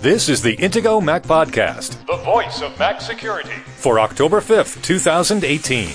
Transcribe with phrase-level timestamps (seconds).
[0.00, 3.50] This is the Intego Mac Podcast, the voice of Mac security.
[3.76, 5.90] for October 5th, 2018.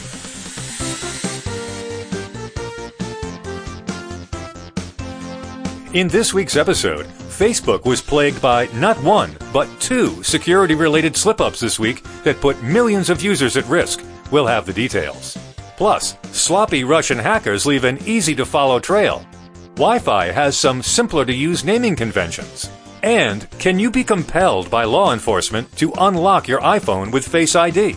[5.94, 11.40] In this week's episode, Facebook was plagued by not one, but two security related slip
[11.40, 14.04] ups this week that put millions of users at risk.
[14.30, 15.38] We'll have the details.
[15.78, 19.26] Plus, sloppy Russian hackers leave an easy to follow trail.
[19.76, 22.70] Wi Fi has some simpler to use naming conventions.
[23.04, 27.96] And can you be compelled by law enforcement to unlock your iPhone with Face ID?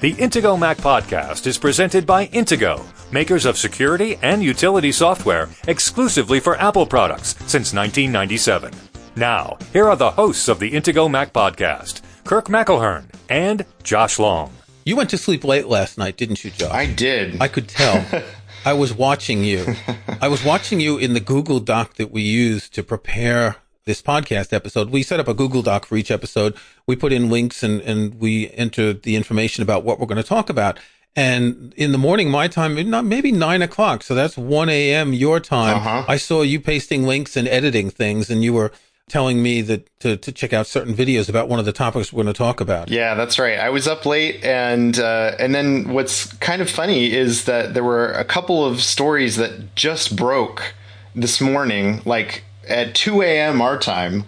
[0.00, 6.38] The Intego Mac podcast is presented by Intego, makers of security and utility software exclusively
[6.38, 8.72] for Apple products since 1997.
[9.16, 14.52] Now, here are the hosts of the Intego Mac podcast, Kirk McElhearn and Josh Long.
[14.84, 16.70] You went to sleep late last night, didn't you, Josh?
[16.70, 17.40] I did.
[17.40, 18.04] I could tell.
[18.66, 19.74] I was watching you.
[20.20, 24.52] I was watching you in the Google Doc that we use to prepare this podcast
[24.52, 24.90] episode.
[24.90, 26.54] We set up a Google Doc for each episode.
[26.86, 30.28] We put in links and, and we enter the information about what we're going to
[30.28, 30.78] talk about.
[31.14, 34.02] And in the morning, my time, not maybe nine o'clock.
[34.02, 35.14] So that's 1 a.m.
[35.14, 35.76] your time.
[35.76, 36.04] Uh-huh.
[36.06, 38.72] I saw you pasting links and editing things and you were
[39.08, 42.24] telling me that to, to check out certain videos about one of the topics we're
[42.24, 42.90] going to talk about.
[42.90, 43.56] yeah, that's right.
[43.56, 47.84] I was up late, and uh, and then what's kind of funny is that there
[47.84, 50.74] were a couple of stories that just broke
[51.14, 53.60] this morning, like at 2 a.m.
[53.60, 54.24] our time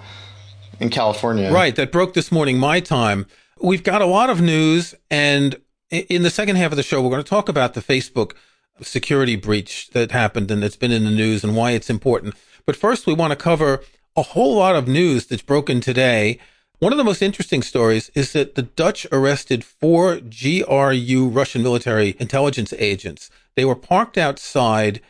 [0.80, 1.50] in California.
[1.52, 3.26] Right, that broke this morning, my time.
[3.60, 7.10] We've got a lot of news, and in the second half of the show, we're
[7.10, 8.32] going to talk about the Facebook
[8.80, 12.34] security breach that happened and that's been in the news and why it's important.
[12.64, 13.82] But first, we want to cover
[14.16, 16.38] a whole lot of news that's broken today.
[16.78, 22.14] One of the most interesting stories is that the Dutch arrested four GRU Russian military
[22.20, 23.30] intelligence agents.
[23.56, 25.00] They were parked outside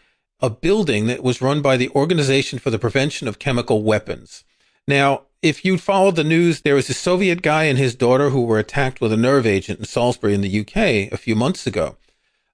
[0.41, 4.45] a building that was run by the Organization for the Prevention of Chemical Weapons.
[4.87, 8.45] Now, if you followed the news, there was a Soviet guy and his daughter who
[8.45, 11.97] were attacked with a nerve agent in Salisbury in the UK a few months ago.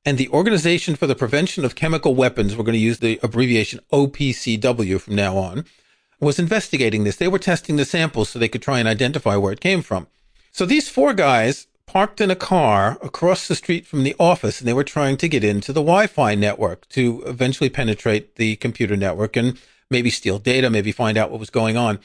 [0.05, 3.81] And the Organization for the Prevention of Chemical Weapons, we're going to use the abbreviation
[3.93, 5.65] OPCW from now on,
[6.21, 7.17] was investigating this.
[7.17, 10.07] They were testing the samples so they could try and identify where it came from.
[10.53, 14.67] So these four guys parked in a car across the street from the office and
[14.67, 19.37] they were trying to get into the Wi-Fi network to eventually penetrate the computer network
[19.37, 19.57] and
[19.89, 22.01] maybe steal data, maybe find out what was going on.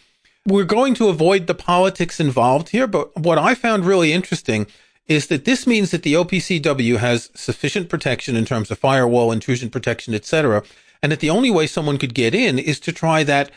[0.46, 4.68] We're going to avoid the politics involved here, but what I found really interesting
[5.08, 9.72] is that this means that the OPCW has sufficient protection in terms of firewall, intrusion
[9.72, 10.62] protection, etc.,
[11.02, 13.50] and that the only way someone could get in is to try that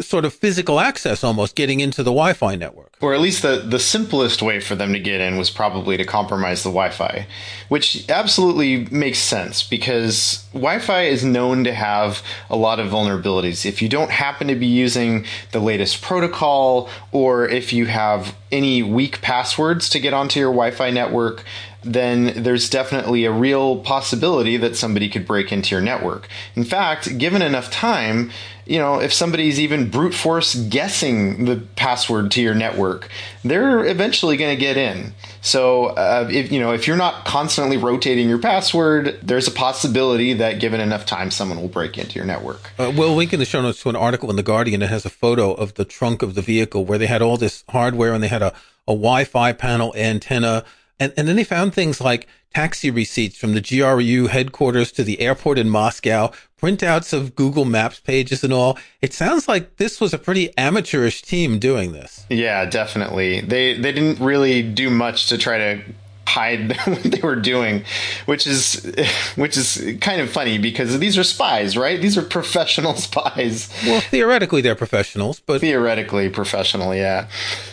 [0.00, 2.96] sort of physical access almost getting into the Wi-Fi network.
[3.00, 6.04] Or at least the, the simplest way for them to get in was probably to
[6.04, 7.26] compromise the Wi Fi,
[7.68, 13.64] which absolutely makes sense because Wi Fi is known to have a lot of vulnerabilities.
[13.64, 18.82] If you don't happen to be using the latest protocol, or if you have any
[18.82, 21.44] weak passwords to get onto your Wi Fi network,
[21.82, 26.28] then there's definitely a real possibility that somebody could break into your network.
[26.54, 28.30] In fact, given enough time,
[28.70, 33.08] you know, if somebody's even brute force guessing the password to your network,
[33.42, 35.12] they're eventually going to get in.
[35.40, 40.34] So, uh, if you know, if you're not constantly rotating your password, there's a possibility
[40.34, 42.70] that given enough time, someone will break into your network.
[42.78, 45.04] Uh, we'll link in the show notes to an article in the Guardian that has
[45.04, 48.22] a photo of the trunk of the vehicle where they had all this hardware and
[48.22, 48.52] they had a,
[48.86, 50.64] a Wi-Fi panel antenna.
[51.00, 55.20] And, and then they found things like taxi receipts from the GRU headquarters to the
[55.20, 58.78] airport in Moscow, printouts of Google Maps pages and all.
[59.00, 62.26] It sounds like this was a pretty amateurish team doing this.
[62.28, 63.40] Yeah, definitely.
[63.40, 65.82] They they didn't really do much to try to
[66.26, 67.84] hide what they were doing,
[68.26, 68.92] which is
[69.36, 72.00] which is kind of funny because these are spies, right?
[72.00, 73.68] These are professional spies.
[73.84, 77.28] Well, theoretically, they're professionals, but Theoretically professional, yeah.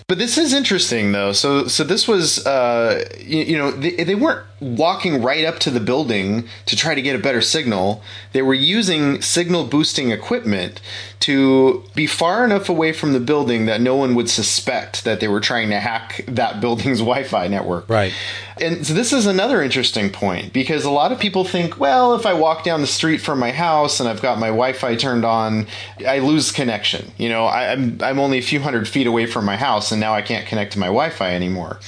[0.08, 1.34] But this is interesting though.
[1.34, 5.70] So so this was uh you, you know they, they weren't walking right up to
[5.70, 8.02] the building to try to get a better signal.
[8.32, 10.82] They were using signal boosting equipment
[11.20, 15.28] to be far enough away from the building that no one would suspect that they
[15.28, 17.90] were trying to hack that building's Wi-Fi network.
[17.90, 18.14] right.
[18.60, 22.26] And so this is another interesting point because a lot of people think, well, if
[22.26, 25.68] I walk down the street from my house and I've got my Wi-Fi turned on,
[26.08, 27.12] I lose connection.
[27.20, 30.02] You know, I, I'm I'm only a few hundred feet away from my house, and
[30.02, 31.80] now I can't connect to my Wi-Fi anymore.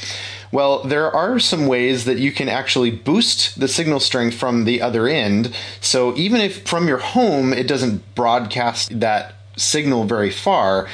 [0.52, 4.82] Well, there are some ways that you can actually boost the signal strength from the
[4.82, 5.56] other end.
[5.80, 10.88] So even if from your home it doesn't broadcast that signal very far,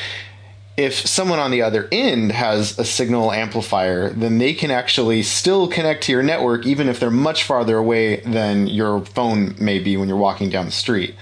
[0.76, 5.70] if someone on the other end has a signal amplifier, then they can actually still
[5.70, 9.96] connect to your network even if they're much farther away than your phone may be
[9.96, 11.16] when you're walking down the street.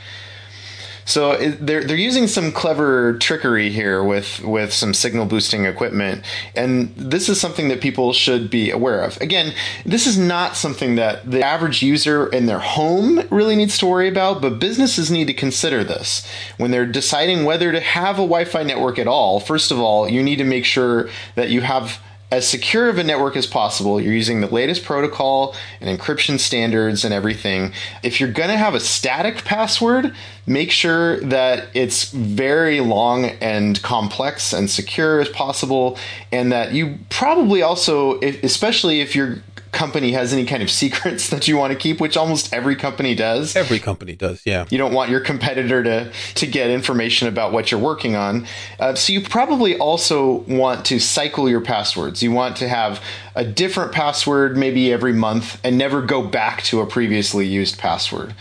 [1.06, 6.24] So it, they're they're using some clever trickery here with with some signal boosting equipment,
[6.56, 9.20] and this is something that people should be aware of.
[9.22, 9.54] Again,
[9.86, 14.08] this is not something that the average user in their home really needs to worry
[14.08, 16.28] about, but businesses need to consider this
[16.58, 19.40] when they're deciding whether to have a Wi-Fi network at all.
[19.40, 22.00] First of all, you need to make sure that you have
[22.34, 24.02] as secure of a network as possible.
[24.02, 27.74] You're using the latest protocol and encryption standards and everything.
[28.02, 30.16] If you're going to have a static password,
[30.48, 35.96] make sure that it's very long and complex and secure as possible,
[36.32, 41.48] and that you probably also, especially if you're company has any kind of secrets that
[41.48, 43.56] you want to keep, which almost every company does.
[43.56, 44.66] Every company does, yeah.
[44.70, 48.48] You don't want your competitor to to get information about what you're working on.
[48.80, 52.24] Uh, so you probably also want to cycle your passwords.
[52.24, 53.04] You want to have
[53.36, 58.36] a different password maybe every month and never go back to a previously used password.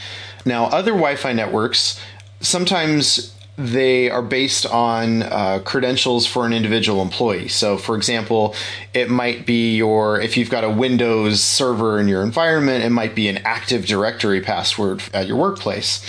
[0.45, 2.01] Now, other Wi-Fi networks
[2.41, 7.49] sometimes they are based on uh, credentials for an individual employee.
[7.49, 8.55] So, for example,
[8.95, 13.15] it might be your, if you've got a Windows server in your environment, it might
[13.15, 16.05] be an Active Directory password at your workplace.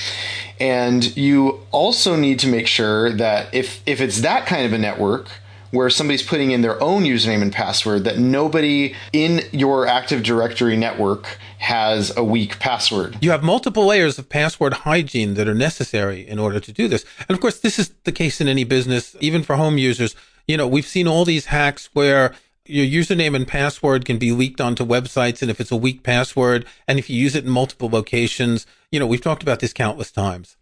[0.60, 4.78] And you also need to make sure that if, if it's that kind of a
[4.78, 5.28] network,
[5.74, 10.78] where somebody's putting in their own username and password that nobody in your Active Directory
[10.78, 13.18] network has a weak password.
[13.22, 17.04] You have multiple layers of password hygiene that are necessary in order to do this.
[17.28, 20.16] And of course, this is the case in any business, even for home users.
[20.48, 22.36] You know, we've seen all these hacks where
[22.66, 25.42] your username and password can be leaked onto websites.
[25.42, 29.00] And if it's a weak password and if you use it in multiple locations, you
[29.00, 30.56] know, we've talked about this countless times.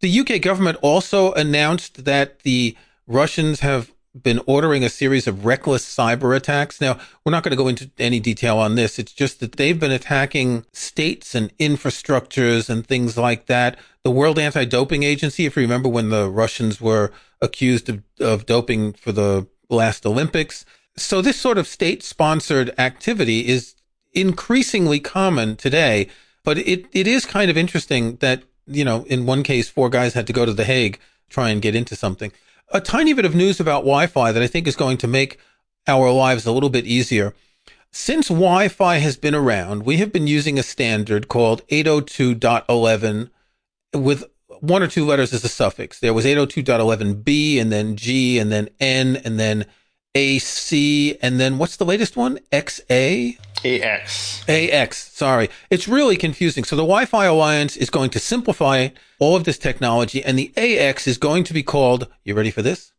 [0.00, 2.76] The UK government also announced that the
[3.06, 3.92] Russians have
[4.22, 6.80] been ordering a series of reckless cyber attacks.
[6.80, 8.98] Now, we're not going to go into any detail on this.
[8.98, 13.78] It's just that they've been attacking states and infrastructures and things like that.
[14.04, 18.46] The World Anti Doping Agency, if you remember when the Russians were accused of, of
[18.46, 20.64] doping for the last Olympics.
[20.96, 23.74] So, this sort of state sponsored activity is
[24.12, 26.08] increasingly common today.
[26.44, 30.14] But it, it is kind of interesting that, you know, in one case, four guys
[30.14, 30.98] had to go to The Hague,
[31.28, 32.32] try and get into something
[32.70, 35.38] a tiny bit of news about Wi-Fi that I think is going to make
[35.86, 37.34] our lives a little bit easier.
[37.90, 43.30] Since Wi-Fi has been around, we have been using a standard called 802.11
[43.94, 44.24] with
[44.60, 45.98] one or two letters as a suffix.
[45.98, 49.66] There was 802.11b and then G and then N and then
[50.18, 52.38] AC and then what's the latest one?
[52.50, 53.38] XA?
[53.64, 54.48] AX.
[54.48, 55.48] AX, sorry.
[55.70, 56.64] It's really confusing.
[56.64, 58.88] So the Wi-Fi Alliance is going to simplify
[59.18, 62.62] all of this technology and the AX is going to be called, you ready for
[62.62, 62.92] this?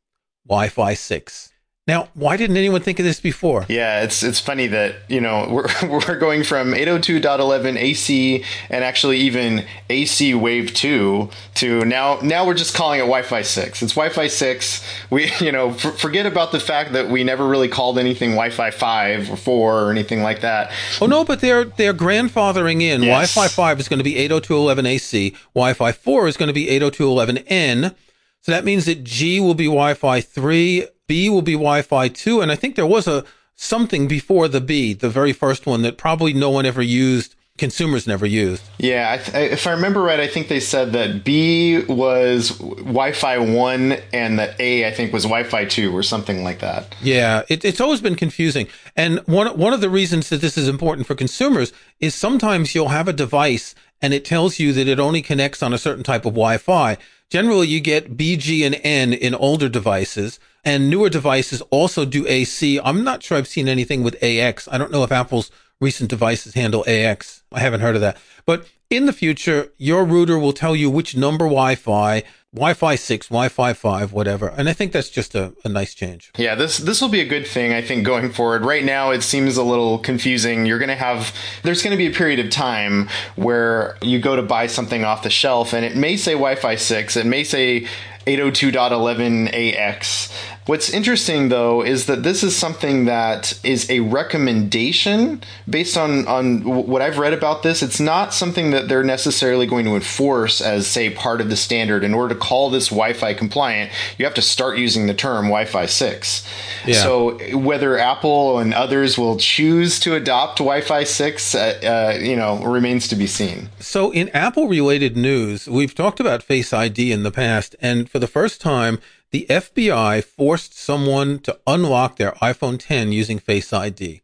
[0.48, 1.52] Wi-Fi 6.
[1.90, 3.66] Now, why didn't anyone think of this before?
[3.68, 5.48] Yeah, it's it's funny that you know
[5.82, 12.46] we're we're going from 802.11 AC and actually even AC Wave two to now now
[12.46, 13.82] we're just calling it Wi-Fi six.
[13.82, 14.88] It's Wi-Fi six.
[15.10, 18.70] We you know f- forget about the fact that we never really called anything Wi-Fi
[18.70, 20.72] five or four or anything like that.
[21.02, 23.02] Oh no, but they're they're grandfathering in.
[23.02, 23.34] Yes.
[23.34, 25.36] Wi-Fi five is going to be 802.11 AC.
[25.56, 27.96] Wi-Fi four is going to be 802.11N.
[28.42, 32.52] So that means that G will be Wi-Fi three B will be Wi-Fi 2, and
[32.52, 33.26] I think there was a
[33.56, 38.08] something before the B, the very first one that probably no one ever used consumers
[38.08, 38.64] never used.
[38.78, 43.38] Yeah, I th- if I remember right, I think they said that B was Wi-Fi
[43.40, 46.96] one and that A I think was Wi-Fi two or something like that.
[47.02, 50.68] Yeah, it, it's always been confusing, and one one of the reasons that this is
[50.68, 55.00] important for consumers is sometimes you'll have a device and it tells you that it
[55.00, 56.98] only connects on a certain type of Wi-Fi.
[57.30, 62.28] Generally, you get B, G, and N in older devices and newer devices also do
[62.28, 62.80] AC.
[62.84, 64.68] I'm not sure I've seen anything with AX.
[64.72, 65.52] I don't know if Apple's
[65.82, 67.44] recent devices handle AX.
[67.52, 68.18] I haven't heard of that.
[68.46, 72.24] But in the future, your router will tell you which number Wi-Fi,
[72.54, 74.48] Wi-Fi 6, Wi-Fi 5, whatever.
[74.48, 76.32] And I think that's just a, a nice change.
[76.36, 78.66] Yeah, this this will be a good thing, I think, going forward.
[78.66, 80.66] Right now, it seems a little confusing.
[80.66, 84.36] You're going to have, there's going to be a period of time where you go
[84.36, 87.88] to buy something off the shelf and it may say Wi-Fi 6, it may say
[88.26, 90.32] 802.11ax.
[90.70, 96.64] What's interesting though is that this is something that is a recommendation based on on
[96.64, 97.82] what I've read about this.
[97.82, 102.04] It's not something that they're necessarily going to enforce as say part of the standard.
[102.04, 105.88] In order to call this Wi-Fi compliant, you have to start using the term Wi-Fi
[105.88, 106.48] 6.
[106.86, 107.02] Yeah.
[107.02, 112.60] So whether Apple and others will choose to adopt Wi-Fi 6, uh, uh, you know,
[112.60, 113.70] remains to be seen.
[113.80, 118.20] So in Apple related news, we've talked about Face ID in the past and for
[118.20, 119.00] the first time
[119.32, 124.22] the FBI forced someone to unlock their iPhone 10 using Face ID.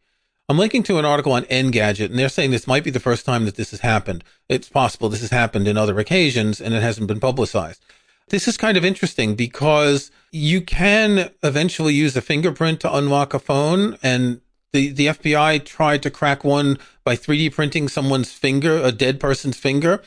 [0.47, 3.25] I'm linking to an article on Engadget, and they're saying this might be the first
[3.25, 4.23] time that this has happened.
[4.47, 7.83] It's possible this has happened in other occasions, and it hasn't been publicized.
[8.29, 13.39] This is kind of interesting because you can eventually use a fingerprint to unlock a
[13.39, 14.41] phone and
[14.73, 19.57] the, the FBI tried to crack one by 3D printing someone's finger, a dead person's
[19.57, 20.01] finger.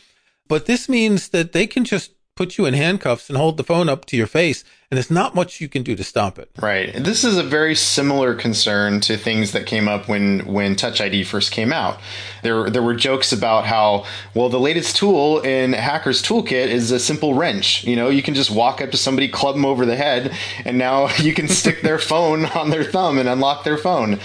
[0.46, 3.88] But this means that they can just put you in handcuffs and hold the phone
[3.88, 6.48] up to your face and there's not much you can do to stop it.
[6.62, 6.94] Right.
[6.94, 11.24] This is a very similar concern to things that came up when when Touch ID
[11.24, 12.00] first came out.
[12.42, 16.98] There there were jokes about how well the latest tool in Hacker's Toolkit is a
[16.98, 17.84] simple wrench.
[17.84, 20.78] You know, you can just walk up to somebody, club them over the head, and
[20.78, 24.18] now you can stick their phone on their thumb and unlock their phone.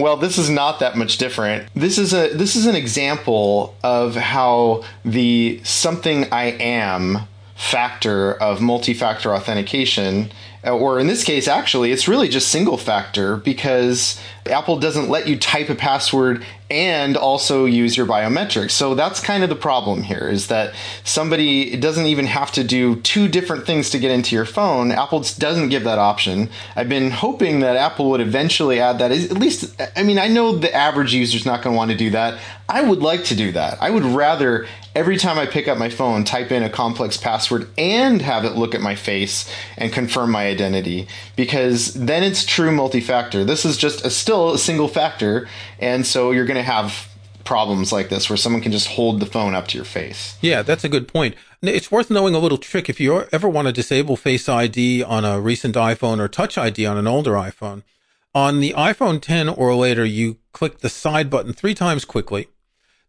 [0.00, 1.68] Well, this is not that much different.
[1.74, 7.28] This is a this is an example of how the something I am
[7.58, 10.30] factor of multi factor authentication,
[10.64, 15.26] uh, or in this case, actually, it's really just single factor because Apple doesn't let
[15.26, 18.72] you type a password and also use your biometrics.
[18.72, 22.96] So that's kind of the problem here is that somebody doesn't even have to do
[22.96, 24.92] two different things to get into your phone.
[24.92, 26.50] Apple doesn't give that option.
[26.76, 29.12] I've been hoping that Apple would eventually add that.
[29.12, 31.96] At least, I mean, I know the average user is not going to want to
[31.96, 32.38] do that.
[32.68, 33.78] I would like to do that.
[33.80, 34.66] I would rather
[34.98, 38.56] every time I pick up my phone, type in a complex password and have it
[38.56, 41.06] look at my face and confirm my identity
[41.36, 43.44] because then it's true multi factor.
[43.44, 45.48] This is just a, still a single factor.
[45.78, 47.08] And so you're going to have
[47.44, 50.36] problems like this where someone can just hold the phone up to your face.
[50.42, 51.34] Yeah, that's a good point.
[51.62, 55.24] It's worth knowing a little trick if you ever want to disable Face ID on
[55.24, 57.82] a recent iPhone or Touch ID on an older iPhone.
[58.34, 62.48] On the iPhone 10 or later, you click the side button three times quickly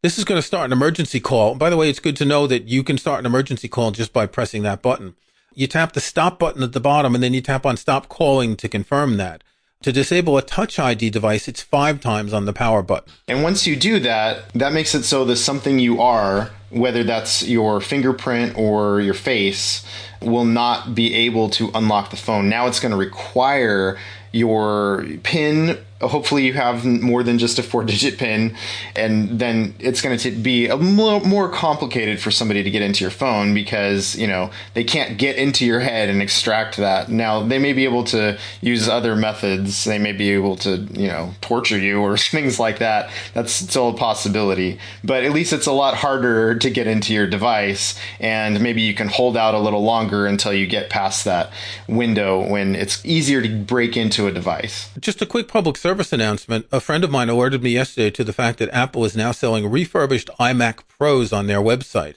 [0.02, 1.56] this is going to start an emergency call.
[1.56, 4.14] By the way, it's good to know that you can start an emergency call just
[4.14, 5.16] by pressing that button.
[5.54, 8.56] You tap the stop button at the bottom and then you tap on stop calling
[8.58, 9.44] to confirm that.
[9.84, 13.14] To disable a touch ID device, it's five times on the power button.
[13.30, 17.48] And once you do that, that makes it so the something you are, whether that's
[17.48, 19.86] your fingerprint or your face,
[20.22, 22.50] will not be able to unlock the phone.
[22.50, 23.98] Now it's going to require
[24.34, 28.56] your PIN hopefully you have more than just a four digit pin
[28.96, 33.04] and then it's going to be a more, more complicated for somebody to get into
[33.04, 37.10] your phone because you know they can't get into your head and extract that.
[37.10, 39.84] Now they may be able to use other methods.
[39.84, 43.10] They may be able to you know torture you or things like that.
[43.34, 44.80] That's still a possibility.
[45.04, 48.94] But at least it's a lot harder to get into your device and maybe you
[48.94, 51.52] can hold out a little longer until you get past that
[51.88, 54.90] window when it's easier to break into a device.
[55.00, 58.24] Just a quick public service service announcement, a friend of mine alerted me yesterday to
[58.24, 62.14] the fact that Apple is now selling refurbished iMac Pros on their website.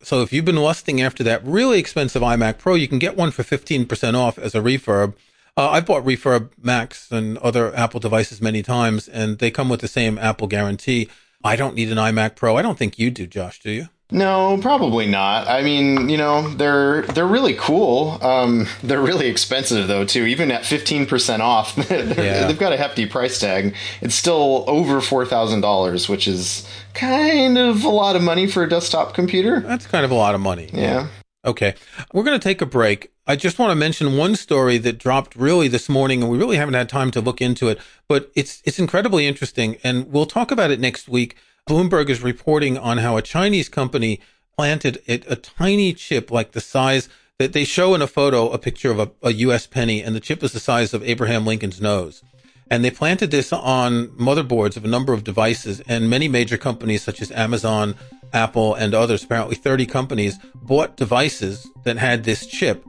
[0.00, 3.32] So if you've been lusting after that really expensive iMac Pro, you can get one
[3.32, 5.14] for 15% off as a refurb.
[5.56, 9.80] Uh, I've bought refurb Macs and other Apple devices many times, and they come with
[9.80, 11.08] the same Apple guarantee.
[11.42, 12.54] I don't need an iMac Pro.
[12.54, 13.88] I don't think you do, Josh, do you?
[14.12, 15.48] No, probably not.
[15.48, 18.18] I mean, you know, they're they're really cool.
[18.22, 20.26] Um, they're really expensive though too.
[20.26, 22.46] Even at fifteen percent off, yeah.
[22.46, 23.74] they've got a hefty price tag.
[24.00, 28.62] It's still over four thousand dollars, which is kind of a lot of money for
[28.62, 29.60] a desktop computer.
[29.60, 30.70] That's kind of a lot of money.
[30.72, 31.08] Yeah.
[31.44, 31.74] Okay,
[32.12, 33.12] we're going to take a break.
[33.26, 36.56] I just want to mention one story that dropped really this morning, and we really
[36.56, 40.52] haven't had time to look into it, but it's it's incredibly interesting, and we'll talk
[40.52, 41.36] about it next week.
[41.68, 44.20] Bloomberg is reporting on how a Chinese company
[44.56, 47.08] planted a, a tiny chip like the size
[47.40, 49.66] that they show in a photo a picture of a, a U.S.
[49.66, 52.22] penny, and the chip is the size of Abraham Lincoln's nose.
[52.70, 57.02] And they planted this on motherboards of a number of devices, and many major companies
[57.02, 57.96] such as Amazon,
[58.32, 62.84] Apple, and others, apparently 30 companies, bought devices that had this chip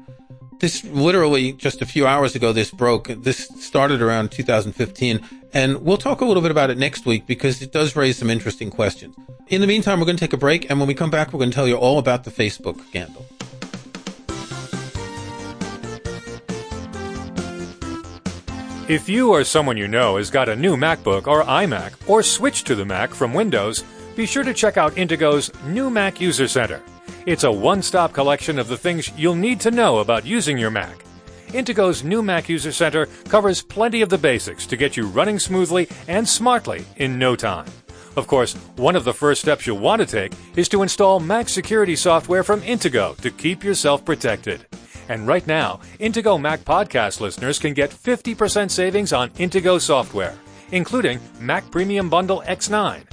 [0.59, 3.07] this literally just a few hours ago, this broke.
[3.07, 5.21] This started around 2015.
[5.57, 8.29] And we'll talk a little bit about it next week because it does raise some
[8.29, 9.15] interesting questions.
[9.47, 10.69] In the meantime, we're going to take a break.
[10.69, 13.25] And when we come back, we're going to tell you all about the Facebook scandal.
[18.87, 22.67] If you or someone you know has got a new MacBook or iMac or switched
[22.67, 23.83] to the Mac from Windows,
[24.15, 26.83] be sure to check out Intego's new Mac User Center.
[27.25, 30.69] It's a one stop collection of the things you'll need to know about using your
[30.69, 31.06] Mac.
[31.47, 35.87] Intego's new Mac User Center covers plenty of the basics to get you running smoothly
[36.07, 37.67] and smartly in no time.
[38.15, 41.49] Of course, one of the first steps you'll want to take is to install Mac
[41.49, 44.65] security software from Intego to keep yourself protected.
[45.09, 50.35] And right now, Intego Mac podcast listeners can get 50% savings on Intego software,
[50.71, 53.03] including Mac Premium Bundle X9,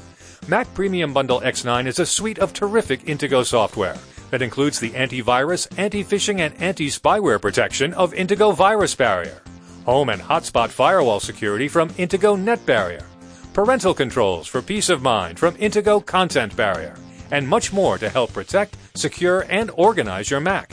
[0.47, 3.97] Mac Premium Bundle X9 is a suite of terrific Intego software
[4.35, 9.41] that includes the antivirus, anti-phishing, and anti-spyware protection of Intego Virus Barrier,
[9.85, 13.07] home and hotspot firewall security from Intego Net Barrier,
[13.53, 16.97] parental controls for peace of mind from Intego Content Barrier,
[17.31, 20.73] and much more to help protect, secure, and organize your Mac.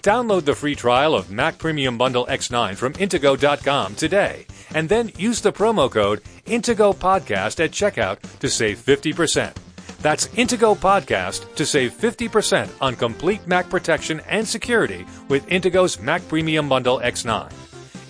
[0.00, 5.42] Download the free trial of Mac Premium Bundle X9 from Intego.com today, and then use
[5.42, 9.63] the promo code Intego Podcast at checkout to save 50%.
[10.04, 16.20] That's Intego Podcast to save 50% on complete Mac protection and security with Intego's Mac
[16.28, 17.50] Premium Bundle X9.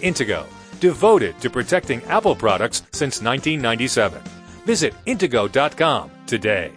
[0.01, 0.45] Intego,
[0.81, 4.21] devoted to protecting Apple products since 1997.
[4.65, 6.73] Visit Intego.com today.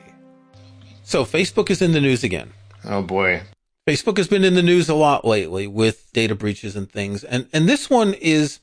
[1.01, 2.53] So, Facebook is in the news again.
[2.85, 3.41] Oh boy.
[3.89, 7.23] Facebook has been in the news a lot lately with data breaches and things.
[7.23, 8.59] And and this one is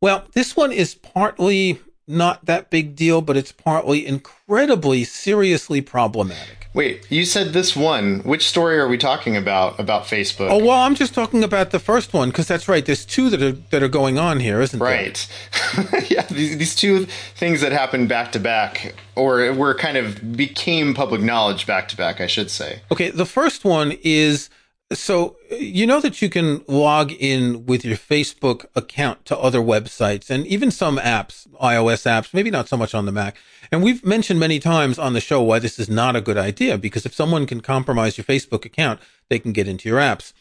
[0.00, 6.66] well, this one is partly not that big deal, but it's partly incredibly seriously problematic.
[6.76, 8.20] Wait, you said this one.
[8.20, 10.50] Which story are we talking about about Facebook?
[10.50, 12.84] Oh well, I'm just talking about the first one because that's right.
[12.84, 15.26] There's two that are that are going on here, isn't right.
[15.74, 15.84] there?
[15.86, 16.10] Right.
[16.10, 20.92] yeah, these, these two things that happened back to back, or were kind of became
[20.92, 22.80] public knowledge back to back, I should say.
[22.92, 24.50] Okay, the first one is
[24.92, 30.30] so you know that you can log in with your Facebook account to other websites
[30.30, 33.36] and even some apps, iOS apps, maybe not so much on the Mac.
[33.72, 36.78] And we've mentioned many times on the show why this is not a good idea
[36.78, 40.32] because if someone can compromise your Facebook account, they can get into your apps.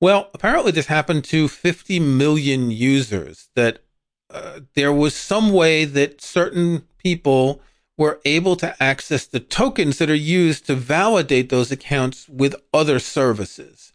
[0.00, 3.78] Well, apparently this happened to 50 million users that
[4.30, 7.62] uh, there was some way that certain people
[7.98, 12.98] were able to access the tokens that are used to validate those accounts with other
[12.98, 13.92] services.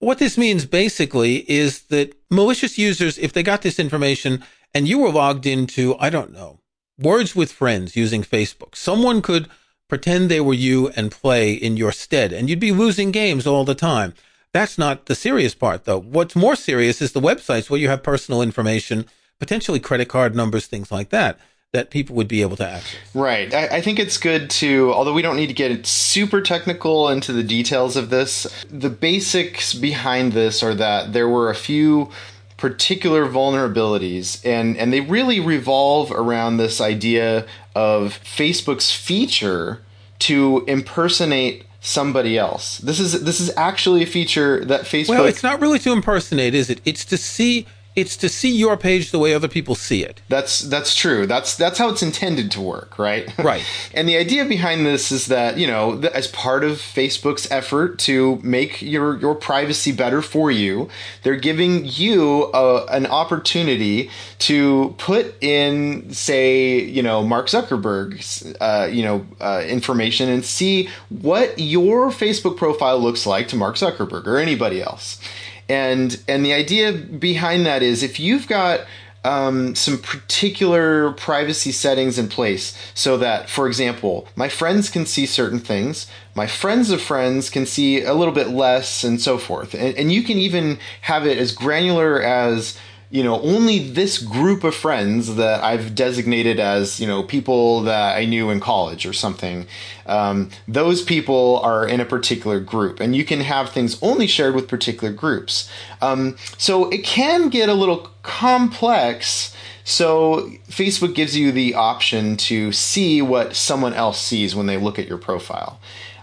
[0.00, 4.44] What this means basically is that malicious users, if they got this information
[4.74, 6.60] and you were logged into, I don't know,
[6.98, 9.48] words with friends using Facebook, someone could
[9.88, 13.64] pretend they were you and play in your stead and you'd be losing games all
[13.64, 14.14] the time.
[14.52, 16.00] That's not the serious part though.
[16.00, 19.06] What's more serious is the websites where you have personal information,
[19.38, 21.38] potentially credit card numbers, things like that
[21.74, 23.00] that people would be able to access.
[23.14, 23.52] Right.
[23.52, 27.32] I, I, think it's good to, although we don't need to get super technical into
[27.32, 32.10] the details of this, the basics behind this are that there were a few
[32.56, 39.82] particular vulnerabilities and and they really revolve around this idea of Facebook's feature
[40.20, 42.78] to impersonate somebody else.
[42.78, 46.54] This is this is actually a feature that Facebook Well, it's not really to impersonate,
[46.54, 46.80] is it?
[46.84, 50.20] It's to see it's to see your page the way other people see it.
[50.28, 51.26] That's that's true.
[51.26, 53.32] That's that's how it's intended to work, right?
[53.44, 53.64] Right.
[53.92, 58.40] and the idea behind this is that you know, as part of Facebook's effort to
[58.42, 60.88] make your your privacy better for you,
[61.22, 68.88] they're giving you a, an opportunity to put in, say, you know, Mark Zuckerberg's, uh,
[68.90, 74.26] you know, uh, information and see what your Facebook profile looks like to Mark Zuckerberg
[74.26, 75.20] or anybody else
[75.68, 78.80] and and the idea behind that is if you've got
[79.24, 85.24] um, some particular privacy settings in place so that, for example, my friends can see
[85.24, 89.74] certain things, my friends of friends can see a little bit less, and so forth.
[89.74, 92.78] And, and you can even have it as granular as
[93.14, 98.18] you know, only this group of friends that I've designated as, you know, people that
[98.18, 99.68] I knew in college or something,
[100.06, 102.98] um, those people are in a particular group.
[102.98, 105.70] And you can have things only shared with particular groups.
[106.02, 109.54] Um, so it can get a little complex.
[109.84, 114.98] So Facebook gives you the option to see what someone else sees when they look
[114.98, 115.78] at your profile.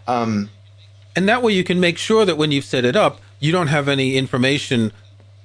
[0.09, 0.49] Um,
[1.15, 3.67] and that way you can make sure that when you've set it up, you don't
[3.67, 4.91] have any information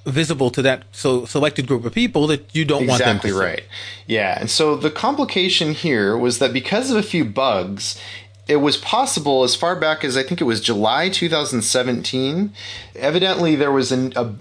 [0.07, 3.39] visible to that so selected group of people that you don't exactly want them to
[3.39, 3.65] right.
[4.07, 8.01] Yeah, and so the complication here was that because of a few bugs,
[8.49, 12.53] it was possible as far back as I think it was July 2017.
[12.95, 14.33] Evidently, there was an, a,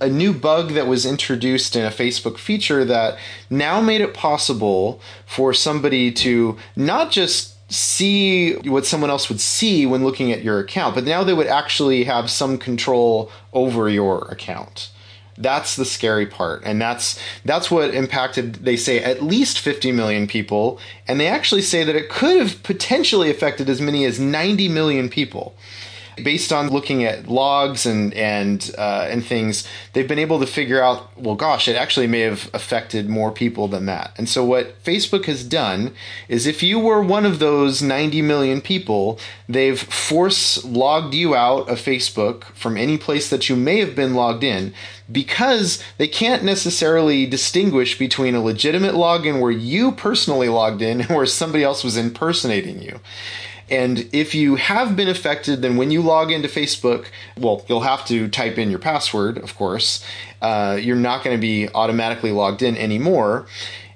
[0.00, 5.00] a new bug that was introduced in a Facebook feature that now made it possible
[5.24, 10.60] for somebody to not just see what someone else would see when looking at your
[10.60, 14.90] account, but now they would actually have some control over your account.
[15.38, 16.62] That's the scary part.
[16.64, 21.62] And that's that's what impacted they say at least 50 million people and they actually
[21.62, 25.54] say that it could have potentially affected as many as 90 million people
[26.16, 30.82] based on looking at logs and and uh, and things, they've been able to figure
[30.82, 31.16] out.
[31.16, 34.12] Well, gosh, it actually may have affected more people than that.
[34.16, 35.94] And so, what Facebook has done
[36.28, 41.68] is, if you were one of those 90 million people, they've force logged you out
[41.68, 44.72] of Facebook from any place that you may have been logged in
[45.10, 51.10] because they can't necessarily distinguish between a legitimate login where you personally logged in and
[51.10, 53.00] where somebody else was impersonating you.
[53.70, 58.04] And if you have been affected, then when you log into Facebook, well, you'll have
[58.06, 60.04] to type in your password, of course.
[60.40, 63.46] Uh, you're not going to be automatically logged in anymore.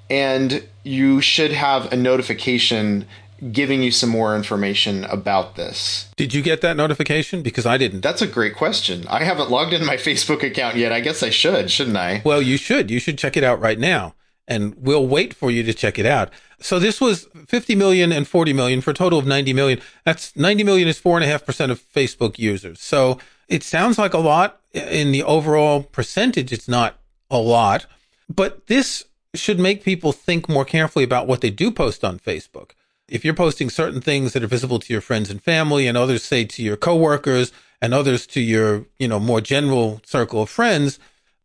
[0.09, 3.07] And you should have a notification
[3.53, 6.11] giving you some more information about this.
[6.17, 7.43] Did you get that notification?
[7.43, 8.03] Because I didn't.
[8.03, 9.07] That's a great question.
[9.09, 10.93] I haven't logged into my Facebook account yet.
[10.93, 12.23] I guess I should, shouldn't I?
[12.25, 12.91] Well, you should.
[12.91, 14.15] You should check it out right now.
[14.51, 16.31] And we'll wait for you to check it out.
[16.61, 19.81] So this was 50 million and 40 million for a total of 90 million.
[20.05, 22.81] That's 90 million is four and a half percent of Facebook users.
[22.81, 26.53] So it sounds like a lot in the overall percentage.
[26.53, 26.99] It's not
[27.31, 27.87] a lot,
[28.29, 32.73] but this should make people think more carefully about what they do post on Facebook.
[33.09, 36.23] If you're posting certain things that are visible to your friends and family and others
[36.23, 40.99] say to your coworkers and others to your, you know, more general circle of friends,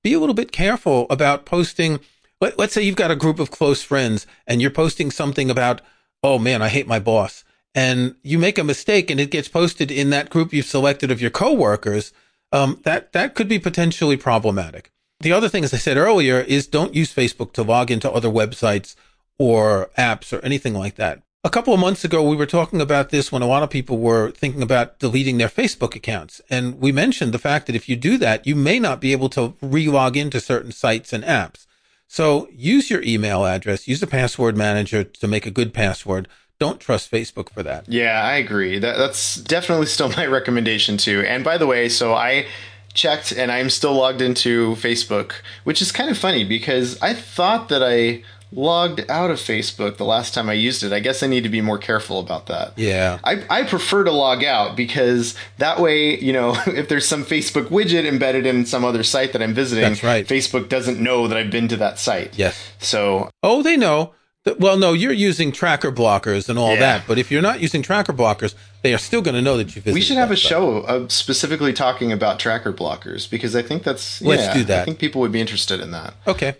[0.03, 1.99] be a little bit careful about posting.
[2.41, 5.81] Let, let's say you've got a group of close friends and you're posting something about,
[6.21, 7.43] oh man, I hate my boss.
[7.73, 11.21] And you make a mistake and it gets posted in that group you've selected of
[11.21, 12.13] your coworkers.
[12.51, 14.91] Um, that, that could be potentially problematic.
[15.19, 18.29] The other thing, as I said earlier, is don't use Facebook to log into other
[18.29, 18.95] websites
[19.39, 21.21] or apps or anything like that.
[21.43, 23.99] A couple of months ago, we were talking about this when a lot of people
[23.99, 26.41] were thinking about deleting their Facebook accounts.
[26.49, 29.29] And we mentioned the fact that if you do that, you may not be able
[29.29, 31.67] to re-log into certain sites and apps.
[32.07, 36.27] So use your email address, use a password manager to make a good password.
[36.59, 37.89] Don't trust Facebook for that.
[37.89, 38.79] Yeah, I agree.
[38.79, 41.23] That, that's definitely still my recommendation too.
[41.27, 42.45] And by the way, so I
[42.93, 45.33] checked and I'm still logged into Facebook,
[45.65, 50.05] which is kind of funny because I thought that I logged out of Facebook the
[50.05, 50.93] last time I used it.
[50.93, 52.73] I guess I need to be more careful about that.
[52.77, 53.19] Yeah.
[53.23, 57.65] I, I prefer to log out because that way, you know, if there's some Facebook
[57.67, 60.25] widget embedded in some other site that I'm visiting, That's right.
[60.27, 62.37] Facebook doesn't know that I've been to that site.
[62.37, 62.71] Yes.
[62.79, 64.13] So Oh, they know.
[64.59, 66.79] Well, no, you're using tracker blockers and all Yeah.
[66.81, 67.07] that.
[67.07, 68.53] But if you're not using tracker blockers,
[68.83, 69.95] they are still going to know that you visited.
[69.95, 70.49] we should have a site.
[70.51, 74.81] show uh, specifically talking about tracker blockers because I think that's Let's yeah, do that.
[74.83, 76.13] I think people would be interested in that.
[76.27, 76.55] Okay.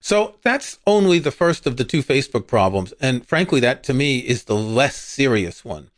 [0.00, 2.92] So that's only the first of the two Facebook problems.
[3.00, 5.90] And frankly, that to me is the less serious one.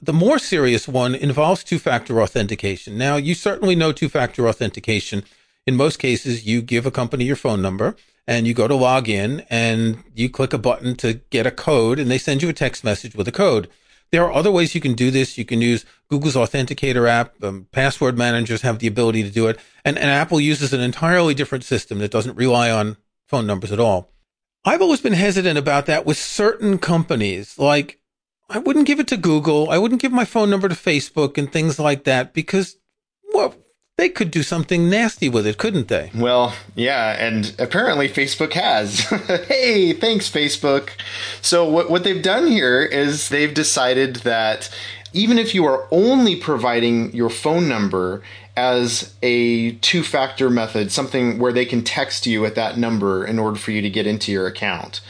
[0.00, 2.98] The more serious one involves two factor authentication.
[2.98, 5.24] Now, you certainly know two factor authentication.
[5.66, 9.08] In most cases, you give a company your phone number and you go to log
[9.08, 12.52] in and you click a button to get a code and they send you a
[12.52, 13.70] text message with a code.
[14.12, 15.38] There are other ways you can do this.
[15.38, 17.42] You can use Google's Authenticator app.
[17.42, 19.58] Um, password managers have the ability to do it.
[19.84, 23.80] And, and Apple uses an entirely different system that doesn't rely on phone numbers at
[23.80, 24.12] all.
[24.64, 27.58] I've always been hesitant about that with certain companies.
[27.58, 28.00] Like,
[28.48, 29.70] I wouldn't give it to Google.
[29.70, 32.76] I wouldn't give my phone number to Facebook and things like that because,
[33.32, 33.54] well,
[33.96, 36.10] they could do something nasty with it, couldn't they?
[36.14, 39.00] Well, yeah, and apparently Facebook has.
[39.48, 40.90] hey, thanks, Facebook.
[41.40, 44.68] So, what, what they've done here is they've decided that
[45.12, 48.22] even if you are only providing your phone number
[48.56, 53.38] as a two factor method, something where they can text you at that number in
[53.38, 55.00] order for you to get into your account,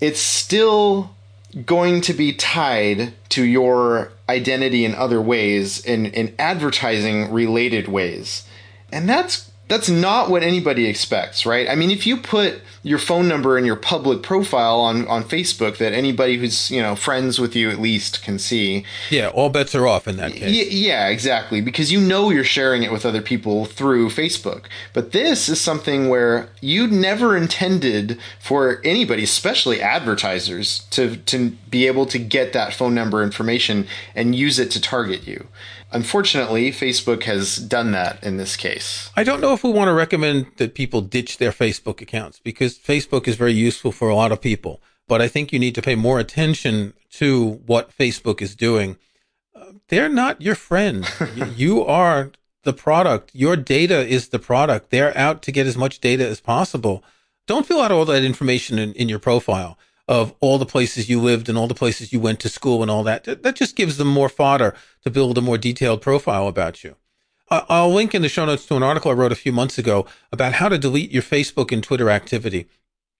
[0.00, 1.14] it's still
[1.64, 8.46] going to be tied to your identity in other ways in, in advertising related ways.
[8.92, 13.26] And that's that's not what anybody expects right i mean if you put your phone
[13.26, 17.56] number in your public profile on on facebook that anybody who's you know friends with
[17.56, 20.54] you at least can see Yeah, all bets are off in that case.
[20.56, 21.60] Y- yeah, exactly.
[21.60, 24.64] Because you know you're sharing it with other people through Facebook.
[24.92, 31.86] But this is something where you never intended for anybody, especially advertisers, to, to be
[31.86, 35.46] able to get that phone number information and use it to target you.
[35.92, 39.10] Unfortunately, Facebook has done that in this case.
[39.16, 42.78] I don't know if we want to recommend that people ditch their Facebook accounts because
[42.78, 44.80] Facebook is very useful for a lot of people.
[45.08, 48.96] But I think you need to pay more attention to what Facebook is doing.
[49.54, 51.08] Uh, they're not your friend.
[51.56, 52.32] You are
[52.64, 53.30] the product.
[53.32, 54.90] Your data is the product.
[54.90, 57.04] They're out to get as much data as possible.
[57.46, 61.20] Don't fill out all that information in, in your profile of all the places you
[61.20, 63.24] lived and all the places you went to school and all that.
[63.24, 66.96] That just gives them more fodder to build a more detailed profile about you.
[67.48, 70.06] I'll link in the show notes to an article I wrote a few months ago
[70.32, 72.66] about how to delete your Facebook and Twitter activity.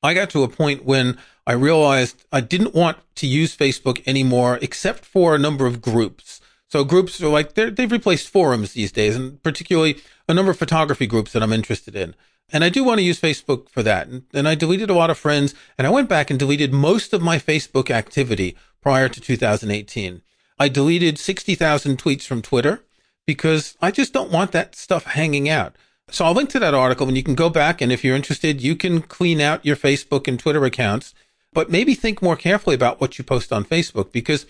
[0.03, 4.59] I got to a point when I realized I didn't want to use Facebook anymore,
[4.61, 6.41] except for a number of groups.
[6.69, 11.07] So groups are like they've replaced forums these days, and particularly a number of photography
[11.07, 12.17] groups that I'm interested in.
[12.53, 14.09] And I do want to use Facebook for that.
[14.33, 17.21] And, I deleted a lot of friends, and I went back and deleted most of
[17.21, 20.23] my Facebook activity prior to 2018.
[20.59, 22.85] I deleted 60,000 tweets from Twitter
[23.27, 25.77] because I just don't want that stuff hanging out.
[26.09, 28.63] So I'll link to that article and you can go back and if you're interested,
[28.63, 31.15] you can clean out your Facebook and Twitter accounts,
[31.53, 34.47] but maybe think more carefully about what you post on Facebook because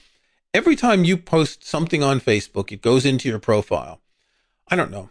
[0.52, 4.00] every time you post something on Facebook, it goes into your profile.
[4.68, 5.08] I don't know.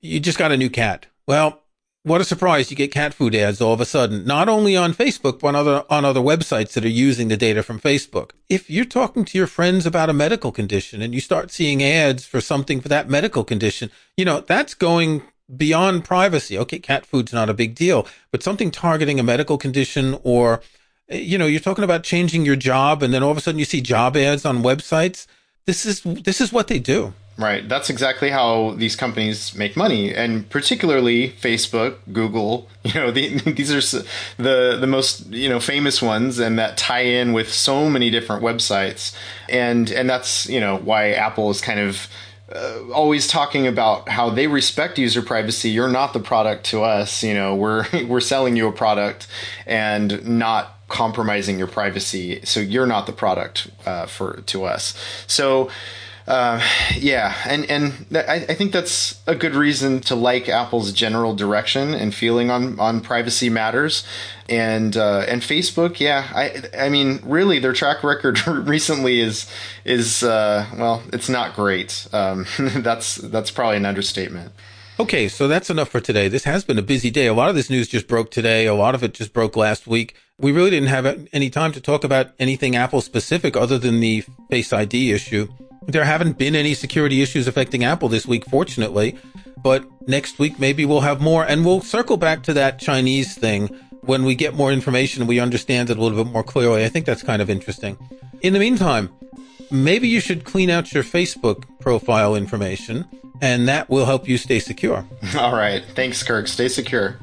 [0.00, 1.06] You just got a new cat.
[1.26, 1.62] Well,
[2.06, 4.94] what a surprise you get cat food ads all of a sudden, not only on
[4.94, 8.30] Facebook, but on other, on other websites that are using the data from Facebook.
[8.48, 12.24] If you're talking to your friends about a medical condition and you start seeing ads
[12.24, 15.22] for something for that medical condition, you know, that's going
[15.56, 16.56] beyond privacy.
[16.56, 20.62] Okay, cat food's not a big deal, but something targeting a medical condition or,
[21.08, 23.64] you know, you're talking about changing your job and then all of a sudden you
[23.64, 25.26] see job ads on websites.
[25.64, 27.14] This is, this is what they do.
[27.38, 27.68] Right.
[27.68, 32.68] That's exactly how these companies make money, and particularly Facebook, Google.
[32.86, 34.04] You know, the, these are
[34.40, 38.44] the the most you know famous ones, and that tie in with so many different
[38.44, 39.12] websites,
[39.48, 42.06] and and that's you know why Apple is kind of
[42.54, 45.68] uh, always talking about how they respect user privacy.
[45.68, 47.24] You're not the product to us.
[47.24, 49.26] You know, we're we're selling you a product,
[49.66, 52.40] and not compromising your privacy.
[52.44, 54.94] So you're not the product uh, for to us.
[55.26, 55.70] So
[56.26, 56.60] uh,
[56.96, 61.36] yeah, and and th- I, I, think that's a good reason to like Apple's general
[61.36, 64.04] direction and feeling on on privacy matters,
[64.48, 69.48] and uh, and Facebook, yeah, I I mean really their track record recently is
[69.84, 72.08] is uh, well, it's not great.
[72.12, 74.52] Um, that's that's probably an understatement.
[74.98, 76.26] Okay, so that's enough for today.
[76.26, 77.26] This has been a busy day.
[77.26, 78.64] A lot of this news just broke today.
[78.64, 80.16] A lot of it just broke last week.
[80.38, 84.24] We really didn't have any time to talk about anything Apple specific other than the
[84.48, 85.48] Face ID issue.
[85.86, 89.18] There haven't been any security issues affecting Apple this week, fortunately,
[89.62, 93.68] but next week maybe we'll have more and we'll circle back to that Chinese thing
[94.00, 96.86] when we get more information we understand it a little bit more clearly.
[96.86, 97.98] I think that's kind of interesting.
[98.40, 99.10] In the meantime,
[99.70, 103.06] maybe you should clean out your Facebook profile information
[103.40, 105.06] and that will help you stay secure.
[105.38, 105.84] All right.
[105.94, 106.48] Thanks, Kirk.
[106.48, 107.18] Stay secure.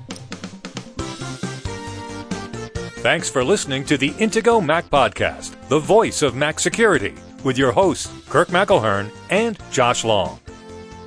[3.01, 7.73] Thanks for listening to the Intego Mac Podcast, the voice of Mac security with your
[7.73, 10.39] hosts, Kirk McElhearn and Josh Long.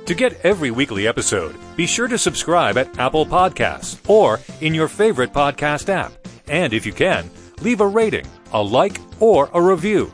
[0.05, 4.87] To get every weekly episode, be sure to subscribe at Apple Podcasts or in your
[4.87, 6.13] favorite podcast app.
[6.47, 7.29] And if you can,
[7.61, 10.13] leave a rating, a like, or a review.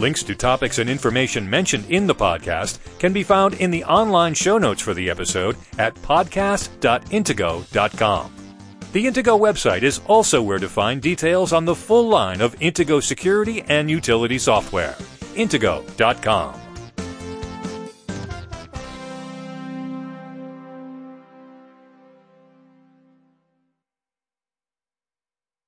[0.00, 4.32] Links to topics and information mentioned in the podcast can be found in the online
[4.32, 8.34] show notes for the episode at podcast.intego.com.
[8.92, 13.02] The Intego website is also where to find details on the full line of Intego
[13.02, 14.96] security and utility software
[15.36, 16.69] intego.com.